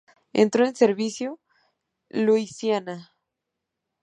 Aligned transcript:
Entró 0.33 0.65
en 0.65 0.75
servicio: 0.75 1.39
Luisiana. 2.09 3.13